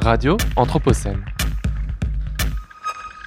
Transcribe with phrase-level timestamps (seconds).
[0.00, 1.24] Radio Anthropocène.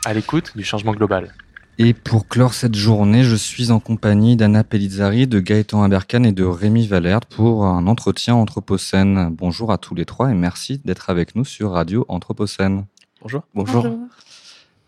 [0.06, 1.34] À l'écoute du changement global.
[1.78, 6.32] Et pour clore cette journée, je suis en compagnie d'Anna Pellizzari, de Gaëtan Aberkan et
[6.32, 9.30] de Rémi Valert pour un entretien Anthropocène.
[9.32, 12.86] Bonjour à tous les trois et merci d'être avec nous sur Radio Anthropocène.
[13.22, 13.44] Bonjour.
[13.54, 13.86] Bonjour.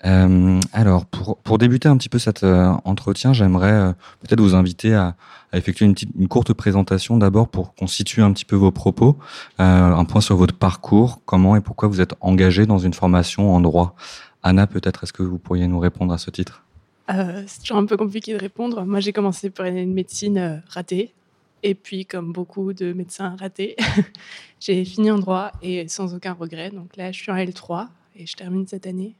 [0.06, 4.94] Euh, alors, pour, débuter un petit peu cet euh, entretien, j'aimerais euh, peut-être vous inviter
[4.94, 5.16] à,
[5.54, 9.18] effectuer une, courte présentation d'abord pour qu'on situe un petit peu vos propos,
[9.60, 13.62] un point sur votre parcours, comment et pourquoi vous êtes engagé dans une formation en
[13.62, 13.96] droit.
[14.42, 16.64] Anna, peut-être, est-ce que vous pourriez nous répondre à ce titre?
[17.08, 18.84] C'est toujours un peu compliqué de répondre.
[18.84, 21.14] Moi, j'ai commencé par une médecine ratée.
[21.62, 23.76] Et puis, comme beaucoup de médecins ratés,
[24.60, 26.72] j'ai fini en droit et sans aucun regret.
[26.72, 29.14] Donc là, je suis en L3 et je termine cette année.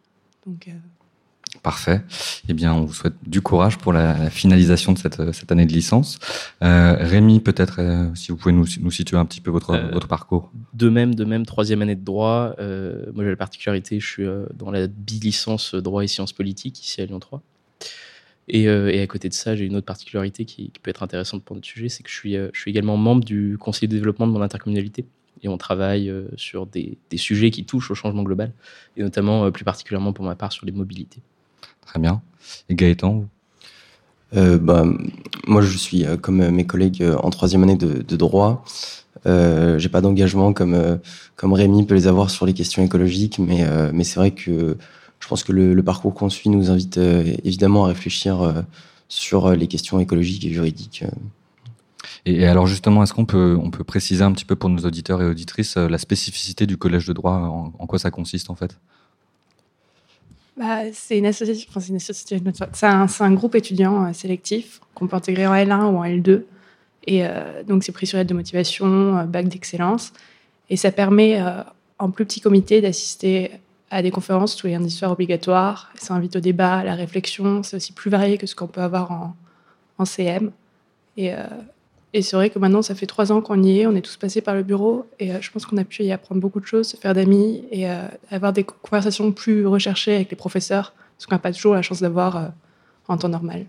[0.46, 0.72] Donc, euh...
[1.62, 2.02] Parfait.
[2.50, 5.66] Eh bien, on vous souhaite du courage pour la, la finalisation de cette, cette, année
[5.66, 6.18] de licence.
[6.64, 9.92] Euh, Rémi, peut-être, euh, si vous pouvez nous, nous, situer un petit peu votre, euh,
[9.92, 10.52] votre parcours.
[10.74, 12.56] De même, de même, troisième année de droit.
[12.60, 14.26] Euh, moi, j'ai la particularité, je suis
[14.56, 17.42] dans la bi-licence droit et sciences politiques ici à Lyon 3.
[18.50, 21.44] Et, et, à côté de ça, j'ai une autre particularité qui, qui, peut être intéressante
[21.44, 24.28] pour notre sujet, c'est que je suis, je suis également membre du conseil de développement
[24.28, 25.06] de mon intercommunalité
[25.44, 28.52] et on travaille euh, sur des, des, sujets qui touchent au changement global,
[28.98, 31.22] et notamment euh, plus particulièrement pour ma part sur les mobilités.
[31.86, 32.22] Très bien.
[32.70, 33.26] Et Gaëtan
[34.36, 34.86] euh, bah,
[35.48, 38.64] Moi, je suis, comme mes collègues, en troisième année de, de droit.
[39.26, 41.00] Euh, j'ai pas d'engagement comme,
[41.36, 44.78] comme Rémi peut les avoir sur les questions écologiques, mais, mais c'est vrai que
[45.20, 48.66] je pense que le, le parcours qu'on suit nous invite évidemment à réfléchir
[49.08, 51.06] sur les questions écologiques et juridiques.
[52.26, 55.22] Et, alors justement, est-ce qu'on peut, on peut préciser un petit peu pour nos auditeurs
[55.22, 58.78] et auditrices la spécificité du collège de droit, en, quoi ça consiste en fait?
[60.58, 65.54] Bah, C'est une association, enfin, c'est, un, groupe étudiant euh, sélectif qu'on peut intégrer en
[65.54, 66.44] L1 ou en L2.
[67.06, 70.14] Et euh, donc c'est pris sur aide de motivation, euh, bac d'excellence.
[70.70, 71.62] Et ça permet, euh,
[72.00, 73.52] en plus petit comité, d'assister
[73.90, 75.92] à des conférences tous les lundis soirs obligatoires.
[75.96, 77.64] Ça invite au débat, à la réflexion.
[77.64, 79.36] C'est aussi plus varié que ce qu'on peut avoir en,
[79.98, 80.52] en CM.
[81.18, 81.44] Et, euh,
[82.14, 84.18] et c'est vrai que maintenant, ça fait trois ans qu'on y est, on est tous
[84.18, 86.66] passés par le bureau, et euh, je pense qu'on a pu y apprendre beaucoup de
[86.66, 91.26] choses, se faire d'amis et euh, avoir des conversations plus recherchées avec les professeurs, ce
[91.28, 92.48] qu'on n'a pas toujours la chance d'avoir euh,
[93.08, 93.66] en temps normal.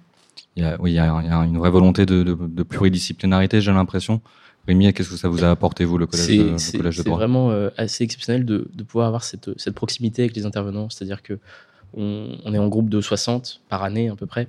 [0.57, 2.37] Il y a, oui, il y a, il y a une vraie volonté de, de,
[2.41, 4.21] de pluridisciplinarité, j'ai l'impression.
[4.67, 7.19] Rémi, qu'est-ce que ça vous a apporté, vous, le collège, de, le collège de droit?
[7.19, 10.89] C'est vraiment euh, assez exceptionnel de, de, pouvoir avoir cette, cette proximité avec les intervenants,
[10.89, 11.39] c'est-à-dire que
[11.97, 14.49] on, on, est en groupe de 60 par année à peu près.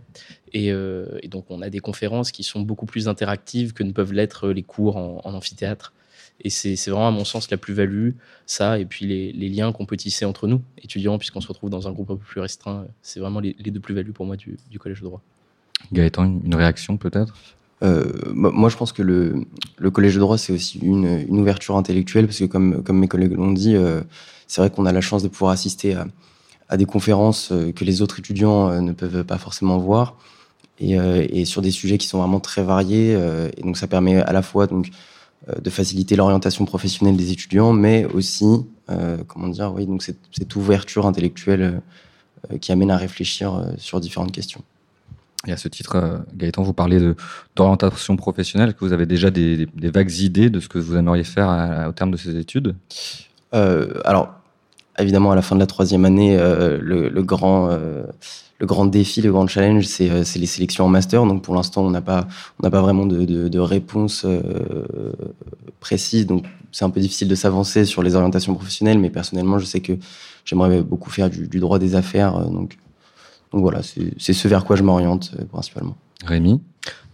[0.53, 3.91] Et, euh, et, donc, on a des conférences qui sont beaucoup plus interactives que ne
[3.91, 5.93] peuvent l'être les cours en, en amphithéâtre.
[6.41, 8.11] Et c'est vraiment, à mon sens, la plus-value,
[8.45, 11.69] ça, et puis les, les liens qu'on peut tisser entre nous, étudiants, puisqu'on se retrouve
[11.69, 12.85] dans un groupe un peu plus restreint.
[13.01, 15.21] C'est vraiment les, les, deux plus-values pour moi du, du, collège de droit.
[15.93, 17.35] Gaëtan, une réaction peut-être?
[17.83, 19.45] Euh, moi, je pense que le,
[19.77, 23.07] le collège de droit, c'est aussi une, une, ouverture intellectuelle, parce que comme, comme mes
[23.07, 24.01] collègues l'ont dit, euh,
[24.47, 26.05] c'est vrai qu'on a la chance de pouvoir assister à,
[26.69, 30.17] à des conférences euh, que les autres étudiants euh, ne peuvent pas forcément voir
[30.79, 33.13] et, euh, et sur des sujets qui sont vraiment très variés
[33.57, 34.89] et donc ça permet à la fois donc
[35.61, 38.65] de faciliter l'orientation professionnelle des étudiants mais aussi
[39.27, 41.81] comment dire oui donc cette, cette ouverture intellectuelle
[42.59, 44.63] qui amène à réfléchir sur différentes questions.
[45.47, 46.99] Et à ce titre, Gaëtan, vous parlez
[47.55, 48.69] d'orientation professionnelle.
[48.69, 51.87] Est-ce que vous avez déjà des, vagues idées de ce que vous aimeriez faire à,
[51.87, 52.75] au terme de ces études?
[53.53, 54.33] Euh, Alors,
[54.99, 58.03] évidemment, à la fin de la troisième année, euh, le, le, grand, euh,
[58.59, 61.25] le grand défi, le grand challenge, c'est, euh, c'est les sélections en master.
[61.25, 62.27] Donc, pour l'instant, on n'a pas,
[62.59, 65.13] on n'a pas vraiment de, de, de réponse euh,
[65.79, 66.25] précise.
[66.25, 68.99] Donc, c'est un peu difficile de s'avancer sur les orientations professionnelles.
[68.99, 69.93] Mais personnellement, je sais que
[70.45, 72.39] j'aimerais beaucoup faire du, du droit des affaires.
[72.49, 72.77] Donc,
[73.55, 75.95] donc voilà, c'est ce vers quoi je m'oriente euh, principalement.
[76.25, 76.61] Rémi?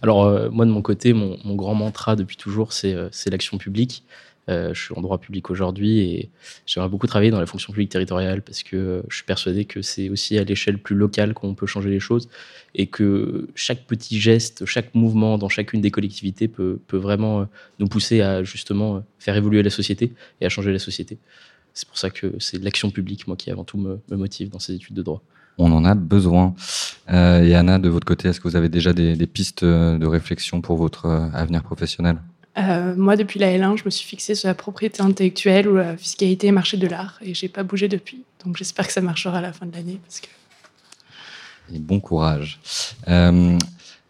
[0.02, 3.59] Alors, euh, moi, de mon côté, mon, mon, grand mantra depuis toujours, c'est euh, l'action
[3.59, 4.03] publique.
[4.50, 6.29] Euh, je suis en droit public aujourd'hui et
[6.66, 9.84] j'aimerais beaucoup travailler dans la fonction publique territoriale parce que euh, je suis persuadé que
[9.84, 12.28] c'est aussi à l'échelle plus locale qu'on peut changer les choses
[12.74, 17.47] et que chaque petit geste, chaque mouvement dans chacune des collectivités peut, vraiment
[17.79, 21.18] nous pousser à justement faire évoluer la société et à changer la société.
[21.73, 24.73] C'est pour ça que c'est l'action publique, moi, qui avant tout me, motive dans ces
[24.73, 25.22] études de droit
[25.58, 26.55] on en a besoin.
[27.11, 30.59] Euh, et Anna, de votre côté, est-ce que vous avez déjà des, pistes de réflexion
[30.59, 32.17] pour votre avenir professionnel?
[32.58, 35.96] Euh, Moi, depuis la L1, je me suis fixée sur la propriété intellectuelle ou la
[35.96, 38.24] fiscalité et marché de l'art, et j'ai pas bougé depuis.
[38.46, 40.00] Donc j'espère que ça marchera à la fin de l'année.
[40.03, 40.28] Parce que...
[41.80, 42.59] Bon courage.
[43.08, 43.58] Euh,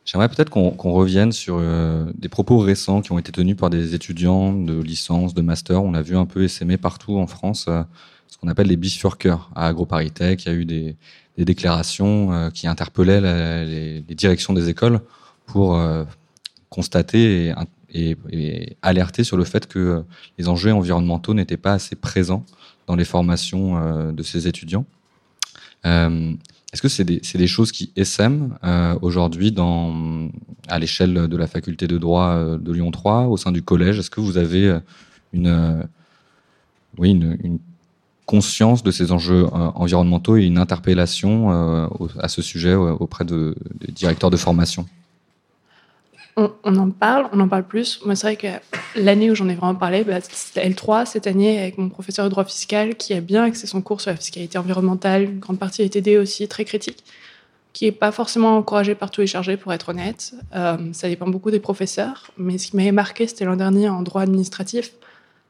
[0.03, 3.69] J'aimerais peut-être qu'on qu revienne sur euh, des propos récents qui ont été tenus par
[3.69, 5.83] des étudiants de licence, de master.
[5.83, 7.69] On a vu un peu essaimer partout en France
[8.27, 10.43] ce qu'on appelle les bifurqueurs à AgroParisTech.
[10.43, 10.95] Il y a eu des,
[11.37, 14.99] déclarations qui interpellaient la, les, les, directions des écoles
[15.45, 15.79] pour
[16.69, 17.53] constater et,
[17.93, 20.03] et, alerter sur le fait que
[20.37, 22.45] les enjeux environnementaux n'étaient pas assez présents
[22.87, 24.85] dans les formations de ces étudiants.
[25.83, 28.57] Est-ce que c'est des, choses qui essaiment
[29.01, 29.53] aujourd'hui
[30.67, 33.99] à l'échelle de la faculté de droit de Lyon 3, au sein du collège?
[33.99, 34.73] Est-ce que vous avez
[35.33, 35.85] une
[38.25, 41.49] conscience de ces enjeux environnementaux et une interpellation
[42.19, 44.85] à ce sujet auprès de, des directeurs de formation?
[46.37, 47.99] On, en parle, on en parle plus.
[48.05, 51.59] Moi, c'est vrai que l'année où j'en ai vraiment parlé, bah, c'était L3 cette année
[51.59, 54.57] avec mon professeur de droit fiscal qui a bien axé son cours sur la fiscalité
[54.57, 57.03] environnementale, une grande partie TD aussi, très critique,
[57.73, 60.33] qui n'est pas forcément encouragé par tous les chargés, pour être honnête.
[60.55, 62.31] Euh, ça dépend beaucoup des professeurs.
[62.37, 64.91] Mais ce qui m'avait marqué, c'était l'an dernier en droit administratif.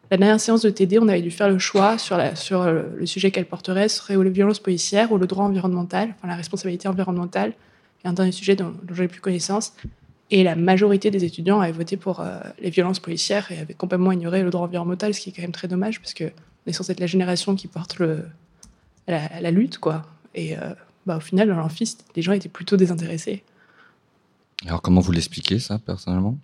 [0.10, 3.46] La dernière séance de TD, on avait dû faire le choix sur, le sujet qu'elle
[3.46, 7.54] porterait, serait ou les violences policières ou le droit environnemental, enfin la responsabilité environnementale.
[8.04, 9.74] Et un dernier sujet dont, dont j'ai plus connaissance.
[10.34, 14.14] Et la majorité des étudiants avaient voté pour euh, les violences policières et avaient complètement
[14.14, 16.74] ignoré le droit environnemental, ce qui est quand même très dommage parce que on est
[16.74, 18.24] censé être la génération qui porte le,
[19.08, 20.06] la, lutte, quoi.
[20.36, 20.74] Et euh,
[21.06, 23.44] bah, au final, dans l'amphi, les gens étaient plutôt désintéressés.
[24.66, 26.38] Alors, comment vous l'expliquez, ça, personnellement?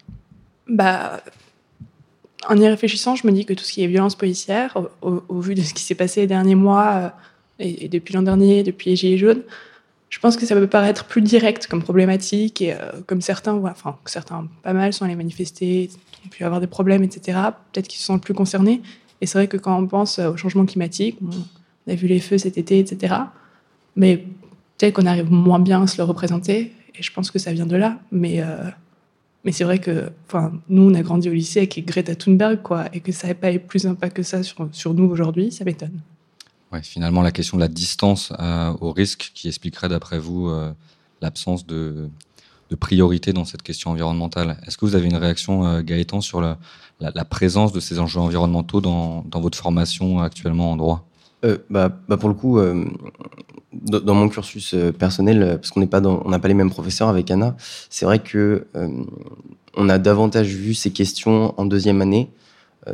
[0.68, 1.22] Bah,
[2.50, 5.54] En y réfléchissant, je me dis que tout ce qui est violence policière, au, vu
[5.54, 7.10] de ce qui s'est passé les derniers mois, euh,
[7.60, 9.44] et, et, depuis l'an dernier, depuis les Gilets jaunes,
[10.10, 13.98] je pense que ça peut paraître plus direct comme problématique et euh, comme certains, enfin
[14.06, 15.90] certains, pas mal sont allés manifester,
[16.26, 17.40] ont pu avoir des problèmes, etc.
[17.74, 18.82] Peut-être qu'ils se sentent plus concernés.
[19.20, 22.38] Et c'est vrai que quand on pense au changement climatique, on a vu les feux
[22.38, 23.16] cet été, etc.
[23.96, 24.18] Mais
[24.78, 26.74] peut-être qu'on arrive moins bien à se le représenter.
[26.96, 28.00] Et je pense que ça vient de là.
[28.12, 28.70] Mais euh,
[29.48, 30.10] mais c'est vrai que,
[30.68, 33.54] nous, on a grandi au lycée avec Greta Thunberg, quoi, et que ça n'ait pas
[33.54, 36.02] eu plus d'impact que ça sur, sur nous aujourd'hui, ça m'étonne.
[36.78, 40.72] Ouais, finalement, la question de la distance euh, au risque qui expliquerait, d'après vous, euh,
[41.24, 42.10] l'absence de,
[42.80, 44.58] priorité dans cette question environnementale.
[44.68, 48.80] Est-ce que vous avez une réaction, euh, Gaëtan, sur la, présence de ces enjeux environnementaux
[48.80, 51.08] dans, votre formation actuellement en droit?
[51.72, 52.60] Bah, bah, Pour le coup,
[53.74, 57.56] dans, mon cursus personnel, parce qu'on n'a pas les mêmes professeurs avec Anna,
[57.90, 58.68] c'est vrai que
[59.76, 62.30] on a davantage vu ces questions en deuxième année,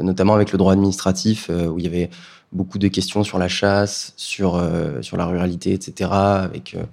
[0.02, 2.10] notamment avec le droit administratif, où il y avait
[2.54, 6.84] beaucoup de questions sur la chasse, sur, euh, sur la ruralité, etc., avec euh,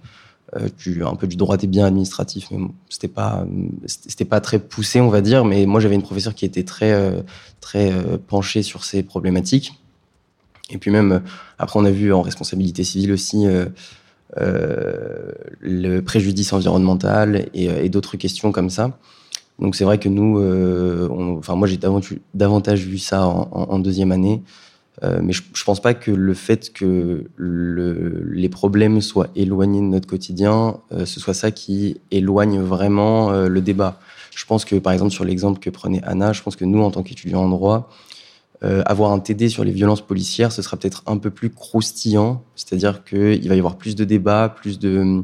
[0.56, 2.58] euh, un peu du droit des biens administratifs, mais
[2.88, 3.46] c'était pas
[3.86, 5.44] c'était pas très poussé, on va dire.
[5.44, 7.22] Mais moi, j'avais une professeure qui était très
[7.60, 7.92] très
[8.26, 9.74] penchée sur ces problématiques.
[10.70, 11.22] Et puis même
[11.58, 13.46] après, on a vu en responsabilité civile aussi
[14.36, 18.98] le préjudice environnemental et d'autres questions comme ça.
[19.60, 20.38] Donc c'est vrai que nous,
[21.38, 21.78] enfin moi j'ai
[22.34, 24.42] davantage, vu ça en, deuxième année.
[25.02, 29.80] Euh, mais je, ne pense pas que le fait que le, les problèmes soient éloignés
[29.80, 33.98] de notre quotidien, euh, ce soit ça qui éloigne vraiment euh, le débat.
[34.34, 36.90] Je pense que, par exemple, sur l'exemple que prenait Anna, je pense que nous, en
[36.90, 37.90] tant qu'étudiants en droit,
[38.62, 43.04] avoir un TD sur les violences policières, ce sera peut-être un peu plus croustillant, c'est-à-dire
[43.04, 45.22] qu'il va y avoir plus de débats, plus de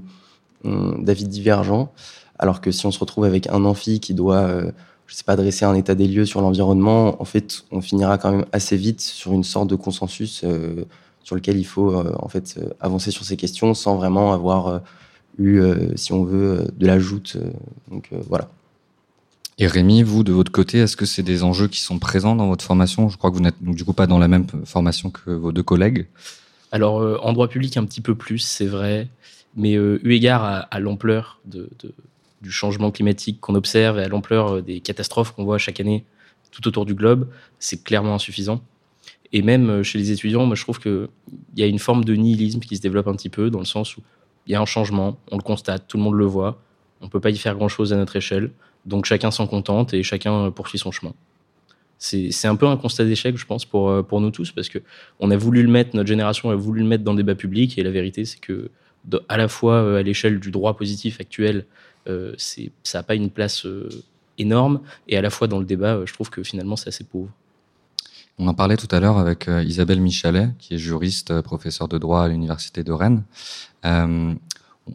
[0.65, 1.93] d'avis divergents,
[2.39, 4.63] alors que si on se retrouve avec un amphi qui doit
[5.07, 8.33] je sais pas, dresser un état des lieux sur l'environnement, en fait, on finira quand
[8.33, 10.85] même assez vite sur une sorte de consensus euh,
[11.23, 14.83] sur lequel il faut euh, en fait euh, avancer sur ces questions sans vraiment avoir
[15.39, 15.61] eu,
[15.97, 17.37] si on veut, de la joute.
[17.91, 18.49] donc voilà.
[19.59, 22.49] Et Rémi, vous, de votre côté, est-ce que c'est des enjeux qui sont présents dans
[22.49, 23.09] votre formation?
[23.09, 25.63] Je crois que vous n'êtes du coup pas dans la même formation que vos deux
[25.63, 26.07] collègues.
[26.73, 29.09] Alors, en droit public, un petit peu plus, c'est vrai.
[29.57, 31.69] Mais eu égard à, l'ampleur de,
[32.43, 36.05] du changement climatique qu'on observe et à l'ampleur euh, des catastrophes qu'on voit chaque année
[36.51, 37.29] tout autour du globe,
[37.59, 38.61] c'est clairement insuffisant.
[39.33, 41.09] Et même euh, chez les étudiants, moi, je trouve qu'il
[41.57, 43.97] y a une forme de nihilisme qui se développe un petit peu, dans le sens
[43.97, 44.03] où
[44.47, 46.63] il y a un changement, on le constate, tout le monde le voit,
[47.01, 48.53] on ne peut pas y faire grand-chose à notre échelle,
[48.85, 51.13] donc chacun s'en contente et chacun poursuit son chemin.
[51.99, 54.79] C'est un peu un constat d'échec, je pense, pour, euh, pour nous tous, parce que
[55.19, 57.79] on a voulu le mettre, notre génération a voulu le mettre dans le débat public,
[57.79, 58.71] et la vérité, c'est que
[59.29, 61.65] à la fois à l'échelle du droit positif actuel
[62.09, 63.89] euh, ça n'a pas une place euh,
[64.39, 64.81] énorme.
[65.09, 67.31] Et à la fois dans le débat, euh, je trouve que finalement, c'est assez pauvre.
[68.39, 72.21] On en parlait tout à l'heure avec Isabelle Michalet, qui est juriste, professeure de droit
[72.23, 73.25] à l'Université de Rennes.
[73.83, 74.37] on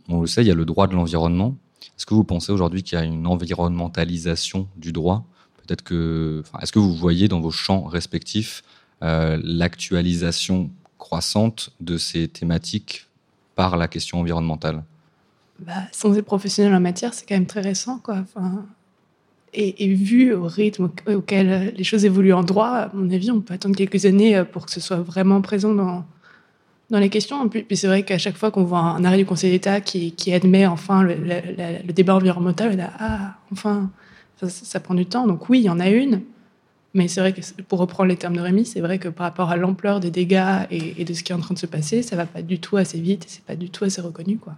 [0.09, 1.57] le sait, il y a le droit de l'environnement.
[1.97, 5.25] Est-ce que vous pensez aujourd'hui qu'il y a une environnementalisation du droit?
[5.57, 8.61] Peut-être que, est-ce que vous voyez dans vos champs respectifs
[9.01, 13.07] l'actualisation croissante de ces thématiques
[13.55, 14.83] par la question environnementale?
[15.65, 17.99] Bah, sans être professionnel en matière, c'est quand même très récent.
[18.03, 18.17] Quoi.
[18.21, 18.65] Enfin,
[19.53, 23.53] et, vu au rythme auquel les choses évoluent en droit, à mon avis, on peut
[23.53, 26.05] attendre quelques années euh, pour que ce soit vraiment présent dans,
[26.89, 27.47] dans les questions.
[27.49, 30.13] Puis, puis c'est vrai qu'à chaque fois qu'on voit un arrêt du Conseil d'État qui,
[30.13, 33.89] qui, admet enfin le, débat environnemental, on a, ah, enfin,
[34.47, 35.27] ça, prend du temps.
[35.27, 36.21] Donc oui, il y en a une,
[36.93, 39.49] Mais c'est vrai que pour reprendre les termes de Rémi, c'est vrai que par rapport
[39.49, 42.15] à l'ampleur des dégâts et, de ce qui est en train de se passer, ça
[42.15, 44.55] va pas du tout assez vite et c'est pas du tout assez reconnu, quoi.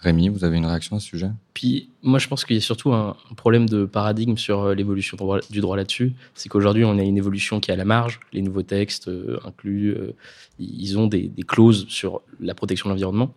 [0.00, 1.30] Rémi, vous avez une réaction à ce sujet?
[1.54, 5.16] Puis moi, je pense qu'il y a surtout un problème de paradigme sur euh, l'évolution
[5.50, 6.12] du droit là-dessus.
[6.34, 8.20] C'est qu'aujourd'hui, on a une évolution qui est à la marge.
[8.32, 10.14] Les nouveaux textes euh, inclus, euh,
[10.60, 13.34] ils ont des, clauses sur la protection de l'environnement.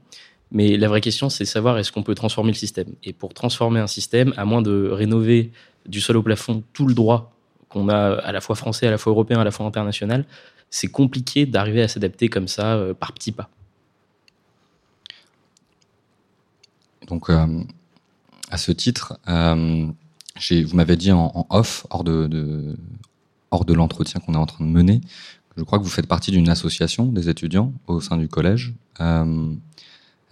[0.51, 2.93] Mais la vraie question, c'est savoir est-ce qu'on peut transformer le système?
[3.03, 5.51] Et pour transformer un système, à moins de rénover
[5.87, 7.33] du sol au plafond tout le droit
[7.69, 10.25] qu'on a à la fois français, à la fois européen, à la fois international,
[10.69, 13.49] c'est compliqué d'arriver à s'adapter comme ça par petits pas.
[17.11, 17.45] Donc, euh,
[18.49, 19.85] à ce titre, euh,
[20.49, 22.77] vous m'avez dit en, off, hors de,
[23.73, 25.01] l'entretien qu'on est en train de mener,
[25.57, 28.73] je crois que vous faites partie d'une association des étudiants au sein du collège.
[29.01, 29.53] Euh,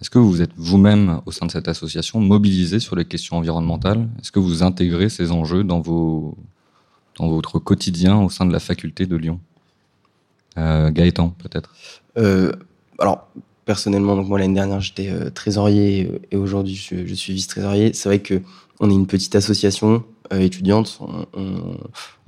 [0.00, 4.08] est-ce que vous êtes vous-même, au sein de cette association, mobilisé sur les questions environnementales?
[4.18, 5.82] Est-ce que vous intégrez ces enjeux dans
[7.18, 9.38] votre quotidien au sein de la faculté de Lyon?
[10.56, 11.74] Gaëtan, peut-être?
[12.98, 13.28] Alors,
[13.64, 17.92] personnellement, donc moi l'année dernière j'étais euh, trésorier euh, et aujourd'hui je, suis vice-trésorier.
[17.94, 18.40] C'est vrai que
[18.80, 20.02] on est une petite association
[20.32, 21.00] euh, étudiante.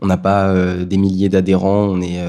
[0.01, 0.53] On n'a pas
[0.85, 2.21] des milliers d'adhérents, on est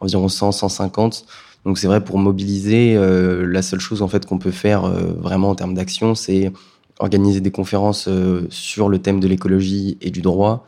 [0.00, 1.24] environ 100, 150.
[1.64, 5.54] Donc c'est vrai pour mobiliser, la seule chose en fait qu'on peut faire vraiment en
[5.54, 6.52] termes d'action, c'est
[6.98, 8.08] organiser des conférences
[8.50, 10.66] sur le thème de l'écologie et du droit.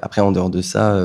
[0.00, 0.96] après, en dehors de ça,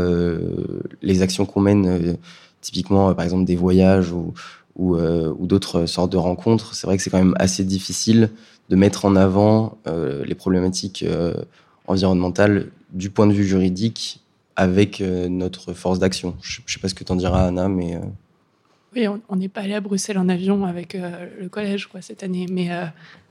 [1.01, 2.17] les actions qu'on mène,
[2.61, 4.35] typiquement par exemple des voyages ou
[4.79, 8.29] euh, ou, d'autres sortes de rencontres, c'est vrai que c'est quand même assez difficile
[8.69, 11.33] de mettre en avant euh, les problématiques euh,
[11.87, 14.21] environnementales du point de vue juridique
[14.55, 16.35] avec notre force d'action.
[16.41, 17.99] Je ne sais pas ce que tu en diras, Anna, mais...
[18.93, 22.69] Oui, on n'est pas allé à Bruxelles en avion avec le collège cette année, mais,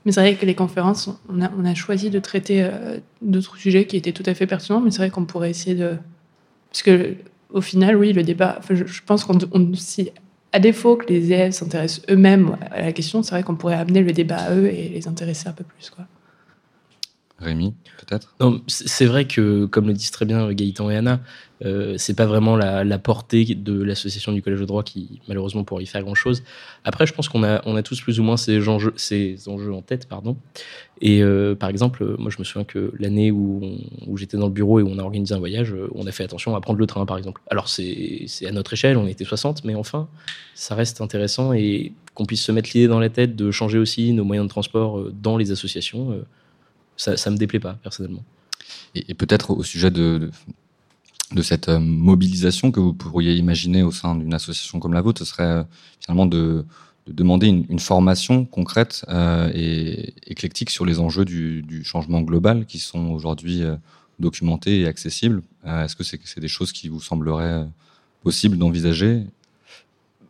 [0.05, 2.67] c'est vrai que les conférences, on a, choisi de traiter
[3.21, 5.95] d'autres sujets qui étaient tout à fait pertinents, mais c'est vrai qu'on pourrait essayer de...
[6.71, 7.15] Parce que
[7.51, 9.37] au final, oui, le débat, je, je pense qu'on
[9.75, 10.11] s'y
[10.53, 14.01] à défaut que les élèves s'intéressent eux-mêmes à la question, c'est vrai qu'on pourrait amener
[14.01, 15.89] le débat à eux et les intéresser un peu plus.
[15.89, 16.05] Quoi.
[17.41, 18.35] Rémi, peut-être?
[18.67, 21.21] C'est vrai que, comme le disent très bien Gaëtan et Anna,
[21.63, 25.83] euh, c'est pas vraiment la, portée de l'association du Collège de droit qui, malheureusement, pourrait
[25.83, 26.43] y faire grand-chose.
[26.83, 30.07] Après, je pense qu'on a, tous plus ou moins ces enjeux, en tête.
[30.07, 30.37] pardon.
[31.01, 33.61] Et euh, par exemple, moi, je me souviens que l'année où,
[34.07, 36.11] où j'étais dans le bureau et où on a organisé un voyage, euh, on a
[36.11, 37.41] fait attention à prendre le train, par exemple.
[37.49, 40.07] Alors, c'est à notre échelle, on était 60, mais enfin,
[40.53, 44.13] ça reste intéressant et qu'on puisse se mettre l'idée dans la tête de changer aussi
[44.13, 46.23] nos moyens de transport euh, dans les associations
[46.97, 48.23] ça, ça me déplaît pas personnellement.
[48.95, 50.29] Et, peut-être au sujet de,
[51.31, 55.19] de, cette euh, mobilisation que vous pourriez imaginer au sein d'une association comme la vôtre,
[55.19, 55.63] ce serait euh,
[55.99, 56.65] finalement de,
[57.07, 62.79] demander une, formation concrète euh, et éclectique sur les enjeux du, du changement global qui
[62.79, 63.63] sont aujourd'hui
[64.19, 65.41] documentés et accessibles.
[65.65, 67.67] Est-ce que c'est des choses qui vous sembleraient
[68.23, 69.25] possibles d'envisager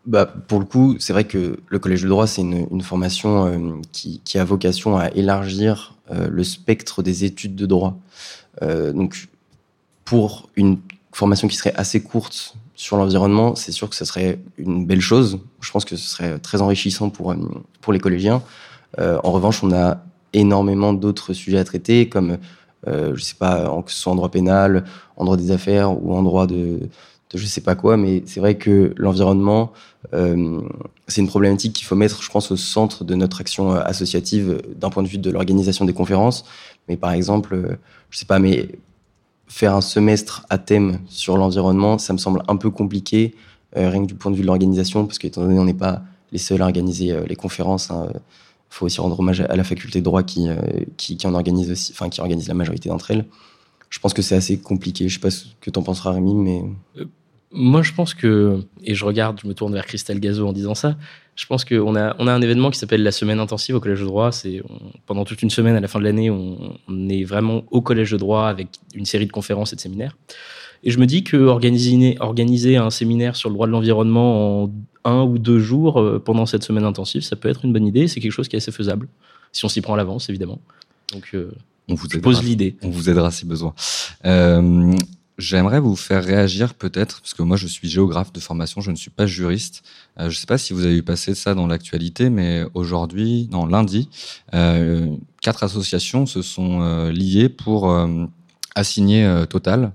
[0.06, 3.82] bah, pour le coup, c'est vrai que le collège de droit, c'est une, formation euh,
[3.92, 8.00] qui, a vocation à élargir euh, le spectre des études de droit.
[8.64, 9.30] Euh, donc,
[10.04, 10.80] pour une
[11.12, 15.40] formation qui serait assez courte sur l'environnement, c'est sûr que ce serait une belle chose.
[15.62, 17.36] Je pense que ce serait très enrichissant pour,
[17.80, 18.42] pour les collégiens.
[18.98, 20.04] en revanche, on a
[20.34, 22.40] énormément d'autres sujets à traiter, comme,
[22.88, 24.84] je sais pas, que ce soit en droit pénal,
[25.16, 26.90] en droit des affaires ou en droit de,
[27.32, 29.72] de je sais pas quoi, mais c'est vrai que l'environnement,
[30.14, 30.62] euh,
[31.08, 34.50] c'est une problématique qu'il faut mettre, je pense, au centre de notre action euh, associative
[34.50, 36.44] euh, d'un point de vue de l'organisation des conférences.
[36.88, 37.78] Mais par exemple,
[38.10, 38.70] je sais pas, mais
[39.48, 43.36] faire un semestre à thème sur l'environnement, ça me semble un peu compliqué,
[43.76, 46.38] rien que du point de vue de l'organisation, parce qu'étant donné on n'est pas les
[46.38, 48.08] seuls à organiser les conférences, il hein,
[48.70, 50.48] faut aussi rendre hommage à la faculté de droit qui,
[50.98, 53.26] qui, en organise aussi, enfin qui organise la majorité d'entre elles.
[53.90, 55.08] Je pense que c'est assez compliqué.
[55.10, 56.64] Je sais pas ce que tu en penseras, Rémi, mais
[57.52, 60.76] moi, je pense que, et je regarde, je me tourne vers Christelle Gazo en disant
[60.76, 60.96] ça,
[61.36, 64.00] je pense qu'on a, on a un événement qui s'appelle la semaine intensive au Collège
[64.00, 64.32] de droit.
[64.32, 64.62] C'est
[65.06, 68.18] pendant toute une semaine, à la fin de l'année, on, est vraiment au Collège de
[68.18, 70.18] droit avec une série de conférences et de séminaires.
[70.84, 74.72] Et je me dis que organiser, organiser un séminaire sur le droit de l'environnement en
[75.04, 78.08] un ou deux jours euh, pendant cette semaine intensive, ça peut être une bonne idée.
[78.08, 79.08] C'est quelque chose qui est assez faisable,
[79.52, 80.60] si on s'y prend à l'avance, évidemment.
[81.12, 81.52] Donc, euh,
[81.88, 82.78] on vous pose l'idée.
[82.82, 83.74] On vous aidera si besoin.
[84.26, 84.96] Euh,
[85.42, 88.96] J'aimerais vous faire réagir peut-être, parce que moi je suis géographe de formation, je ne
[88.96, 89.82] suis pas juriste.
[90.20, 93.50] Euh, je ne sais pas si vous avez eu passer ça dans l'actualité, mais aujourd'hui,
[93.52, 94.08] non, lundi,
[94.54, 97.92] euh, quatre associations se sont euh, liées pour
[98.76, 99.94] assigner Total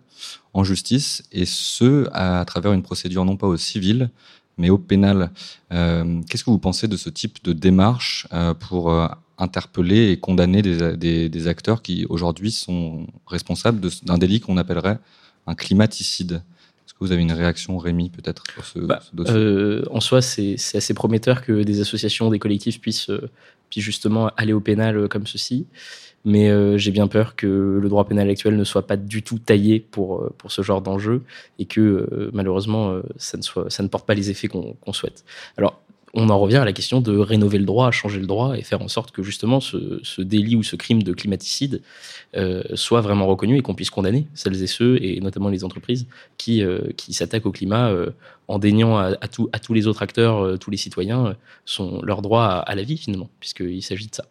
[0.53, 4.11] en justice, et ce, à, travers une procédure non pas au civil,
[4.59, 5.31] mais au pénal.
[5.71, 8.27] Qu'est-ce que vous pensez de ce type de démarche
[8.59, 8.93] pour
[9.39, 14.99] interpeller et condamner des, des acteurs qui aujourd'hui sont responsables d'un délit qu'on appellerait
[15.47, 16.43] un climaticide.
[16.87, 19.35] Est-ce que vous avez une réaction, Rémi, peut-être, sur ce, Bah, ce dossier?
[19.35, 23.29] Euh, en soi, c'est assez prometteur que des associations, des collectifs puissent, euh,
[23.71, 25.67] puissent justement aller au pénal euh, comme ceci.
[26.25, 29.39] Mais euh, j'ai bien peur que le droit pénal actuel ne soit pas du tout
[29.39, 31.23] taillé pour, pour ce genre d'enjeu
[31.61, 35.25] et que malheureusement, ça, ne soit, ça ne porte pas les effets qu'on qu'on souhaite.
[35.57, 35.81] Alors,
[36.17, 38.81] on en revient à la question de rénover le droit, changer le droit et faire
[38.81, 41.83] en sorte que justement ce, délit ou ce crime de climaticide
[42.35, 46.07] euh, soit vraiment reconnu et qu'on puisse condamner celles et ceux, et notamment les entreprises,
[46.39, 48.11] qui, euh, qui s'attaquent au climat euh,
[48.49, 51.37] en déniant à, tous les autres acteurs, tous les citoyens,
[52.03, 54.25] leur droit à, à la vie finalement, puisqu'il s'agit de ça.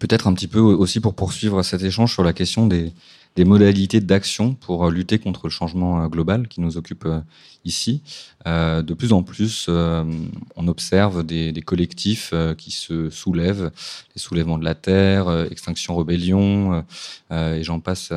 [0.00, 2.92] Peut-être un petit peu aussi pour poursuivre cet échange sur la question des,
[3.36, 7.20] des modalités d'action pour euh, lutter contre le changement euh, global qui nous occupe euh,
[7.64, 8.02] ici.
[8.46, 13.72] De plus en plus, on observe des, collectifs qui se soulèvent,
[14.14, 16.84] les soulèvements de la Terre, Extinction Rebellion,
[17.32, 18.12] euh, et j'en passe,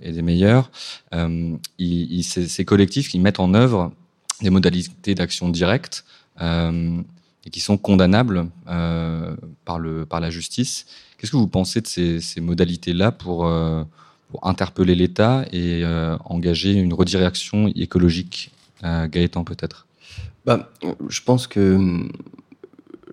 [0.00, 0.70] et des meilleurs.
[1.12, 3.92] Ces, collectifs qui mettent en œuvre
[4.40, 6.06] des modalités d'action directes
[6.40, 8.46] et qui sont condamnables
[9.66, 10.86] par, la justice.
[11.18, 13.44] Qu'est-ce que vous pensez de ces, modalités-là pour,
[14.30, 18.50] pour interpeller l'État et euh, engager une redirection écologique
[18.84, 19.86] euh, Gaëtan, peut-être?
[20.44, 20.70] Bah,
[21.08, 21.78] je pense que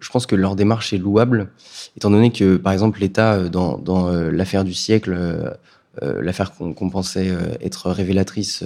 [0.02, 1.52] je pense que leur démarche est louable,
[1.96, 5.58] étant donné que, par exemple, l'État, euh, dans, euh, l'affaire du siècle,
[6.02, 8.64] l'affaire qu'on pensait être révélatrice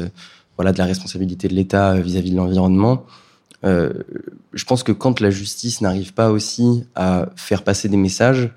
[0.57, 3.03] voilà, de la responsabilité de l'État vis-à-vis de l'environnement,
[3.63, 8.51] je pense que quand la justice n'arrive pas aussi à faire passer des messages,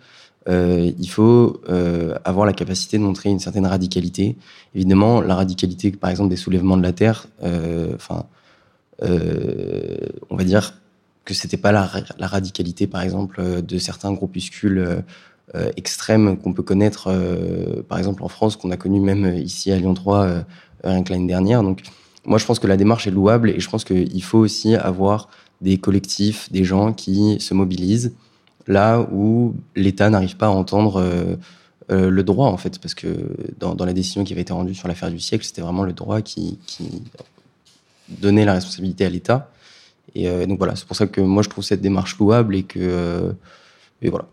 [0.49, 4.37] euh, il faut euh, avoir la capacité de montrer une certaine radicalité.
[4.75, 8.25] Évidemment, la radicalité, par exemple, des soulèvements de la Terre, euh, enfin,
[9.03, 10.75] on va dire
[11.25, 15.05] que c'était pas la, la radicalité, par exemple, de certains groupuscules
[15.77, 17.13] extrêmes qu'on peut connaître,
[17.89, 20.27] par exemple en France, qu'on a connu même ici à Lyon 3,
[20.85, 21.63] euh, rien que l'année dernière.
[21.63, 21.83] Donc,
[22.25, 25.29] moi, je pense que la démarche est louable et je pense qu'il faut aussi avoir
[25.61, 28.15] des collectifs, des gens qui se mobilisent
[28.69, 31.37] là où l'État n'arrive pas à entendre euh,
[31.91, 33.09] euh, le droit, en fait, parce que
[33.59, 36.21] dans, la décision qui avait été rendue sur l'affaire du siècle, c'était vraiment le droit
[36.21, 36.59] qui,
[38.09, 39.51] donnait la responsabilité à l'État.
[40.15, 42.63] Et euh, donc voilà, c'est pour ça que moi je trouve cette démarche louable et
[42.63, 43.35] que
[44.01, 44.27] et voilà.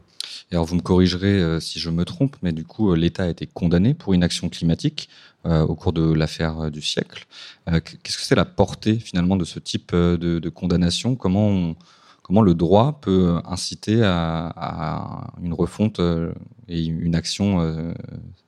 [0.50, 3.48] Et alors vous me corrigerez si je me trompe, mais du coup l'État a été
[3.48, 5.10] condamné pour inaction climatique
[5.46, 7.28] euh, au cours de l'affaire du siècle.
[7.66, 11.16] Qu'est-ce que c'est la portée finalement de ce type de, condamnation?
[11.16, 11.76] Comment
[12.26, 16.34] comment le droit peut inciter à, une refonte euh,
[16.68, 17.94] et une action euh,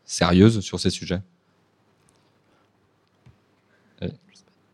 [0.04, 1.22] sérieuse sur ces sujets?
[4.02, 4.08] Euh,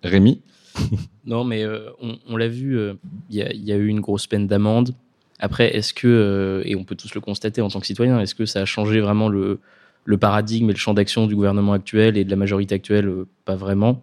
[0.03, 0.41] Rémi?
[1.25, 1.89] Non, mais euh,
[2.29, 2.93] on, l'a vu, euh,
[3.29, 4.93] il y, a- eu une grosse peine d'amende.
[5.39, 8.35] Après, est-ce que, euh, et on peut tous le constater en tant que citoyen, est-ce
[8.35, 9.59] que ça a changé vraiment le,
[10.05, 13.07] le paradigme et le champ d'action du gouvernement actuel et de la majorité actuelle?
[13.07, 14.01] Euh, Pas vraiment.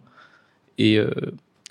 [0.79, 1.09] Et euh,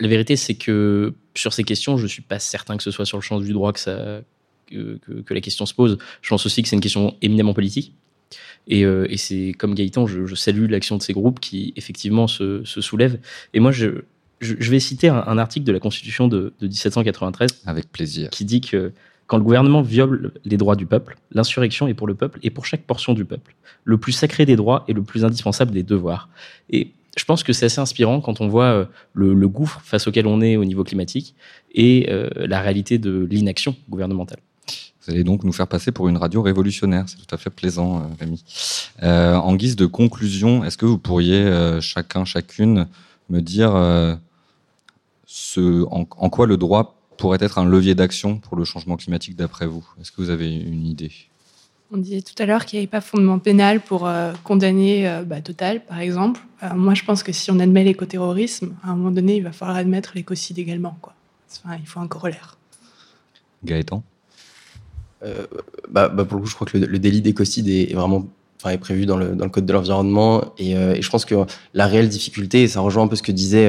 [0.00, 3.04] la vérité, c'est que sur ces questions, je ne suis pas certain que ce soit
[3.06, 4.20] sur le champ du droit que, ça,
[4.66, 5.98] que, que- que la question se pose.
[6.22, 7.94] Je pense aussi que c'est une question éminemment politique.
[8.66, 12.26] Et, euh, et c'est comme Gaëtan, je, je salue l'action de ces groupes qui effectivement
[12.26, 13.18] se, se soulèvent.
[13.54, 14.02] Et moi, je,
[14.40, 18.30] je, je vais citer un, un article de la Constitution de, de 1793 Avec plaisir.
[18.30, 18.92] qui dit que
[19.26, 22.66] quand le gouvernement viole les droits du peuple, l'insurrection est pour le peuple et pour
[22.66, 23.54] chaque portion du peuple.
[23.84, 26.28] Le plus sacré des droits et le plus indispensable des devoirs.
[26.70, 30.26] Et je pense que c'est assez inspirant quand on voit euh, le, gouffre face auquel
[30.26, 31.34] on est au niveau climatique
[31.74, 34.38] et euh, la réalité de l'inaction gouvernementale.
[35.02, 37.04] Vous allez donc nous faire passer pour une radio révolutionnaire.
[37.08, 38.44] C'est tout à fait plaisant, euh, Rémi.
[39.02, 42.86] En guise de conclusion, est-ce que vous pourriez chacun, chacune,
[43.28, 43.70] me dire
[45.56, 49.86] en quoi le droit pourrait être un levier d'action pour le changement climatique d'après vous?
[50.00, 51.29] Est-ce que vous avez une idée?
[51.92, 55.24] On disait tout à l'heure qu'il n'y avait pas fondement pénal pour euh, condamner euh,
[55.24, 56.40] bah, Total, par exemple.
[56.62, 59.52] Euh, moi, je pense que si on admet l'écoterrorisme, à un moment donné, il va
[59.52, 60.96] falloir admettre l'écocide également.
[61.02, 61.14] Quoi.
[61.64, 62.58] Enfin, il faut un corollaire.
[63.64, 64.04] Gaëtan?
[65.24, 65.46] Euh,
[65.90, 68.26] bah, bah, pour le coup, je crois que le, le délit d'écocide est, est vraiment
[68.60, 70.44] enfin, est prévu dans le, dans le code de l'environnement.
[70.58, 71.34] Et, euh, et je pense que
[71.74, 73.66] la réelle difficulté, et ça rejoint un peu ce que disait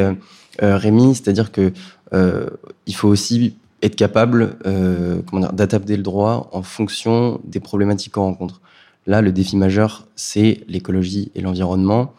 [0.62, 1.72] euh, Rémi, c'est-à-dire que
[2.14, 2.50] euh,
[2.86, 5.22] il faut aussi être capable euh,
[5.54, 8.62] d'adapter le droit en fonction des problématiques qu'on rencontre.
[9.08, 12.13] Là, le défi majeur, c'est l'écologie et l'environnement.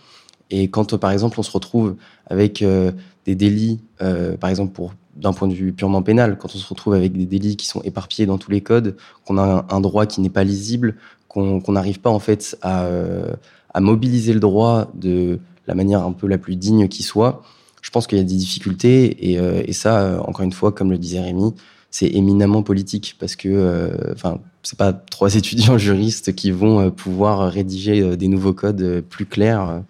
[0.50, 1.96] Et quand, euh, par exemple, on se retrouve
[2.26, 2.92] avec euh,
[3.26, 6.68] des délits, euh, par exemple, pour d'un point de vue purement pénal, quand on se
[6.68, 8.96] retrouve avec des délits qui sont éparpillés dans tous les codes,
[9.26, 10.96] qu'on a un, droit qui n'est pas lisible,
[11.28, 13.32] qu'on qu'on n'arrive pas en fait à, euh,
[13.74, 17.42] à mobiliser le droit de la manière un peu la plus digne qui soit,
[17.82, 20.72] je pense qu'il y a des difficultés et, euh, et ça, euh, encore une fois,
[20.72, 21.52] comme le disait Rémi,
[21.90, 26.90] c'est éminemment politique parce que, euh, enfin, c'est pas trois étudiants juristes qui vont euh,
[26.90, 29.82] pouvoir rédiger euh, des nouveaux codes euh, plus clairs.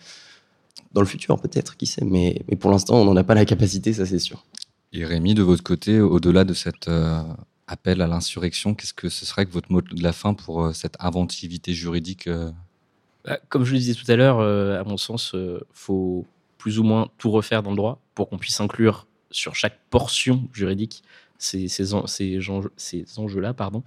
[0.92, 2.04] dans le futur, peut-être, qui sait.
[2.04, 4.44] Mais, mais pour l'instant, on n'en a pas la capacité, ça c'est sûr.
[4.92, 7.22] Et Rémi, de votre côté, au-delà de cet euh,
[7.66, 10.72] appel à l'insurrection, qu'est-ce que ce serait que votre mot de la fin pour euh,
[10.72, 12.50] cette inventivité juridique euh?
[13.24, 16.26] Bah, Comme je le disais tout à l'heure, à mon sens, il faut
[16.62, 20.48] plus ou moins tout refaire dans le droit pour qu'on puisse inclure sur chaque portion
[20.52, 21.02] juridique
[21.36, 22.38] ces, ces, ces,
[22.76, 23.52] ces enjeux-là.
[23.52, 23.82] pardon.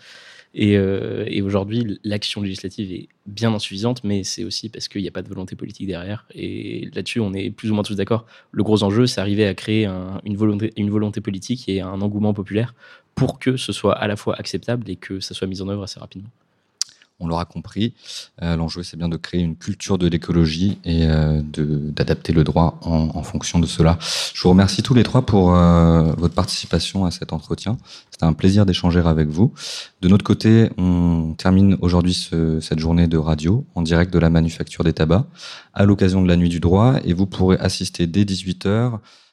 [0.53, 5.07] Et, euh, et aujourd'hui, l'action législative est bien insuffisante, mais c'est aussi parce qu'il n'y
[5.07, 6.25] a pas de volonté politique derrière.
[6.33, 8.25] Et là-dessus, on est plus ou moins tous d'accord.
[8.51, 12.01] Le gros enjeu, c'est arriver à créer un, une, volonté, une volonté politique et un
[12.01, 12.75] engouement populaire
[13.13, 15.83] pour que ce soit à la fois acceptable et que ça soit mis en œuvre
[15.83, 16.29] assez rapidement
[17.19, 17.93] on l'aura compris.
[18.41, 22.77] Euh, l'enjeu, c'est bien de créer une culture de l'écologie et euh, d'adapter le droit
[22.81, 23.97] en, fonction de cela.
[24.33, 27.77] Je vous remercie tous les trois pour euh, votre participation à cet entretien.
[28.11, 29.53] C'était un plaisir d'échanger avec vous.
[30.01, 32.13] De notre côté, on termine aujourd'hui
[32.61, 35.25] cette journée de radio en direct de la manufacture des tabacs
[35.73, 38.99] à l'occasion de la nuit du droit et vous pourrez assister dès 18h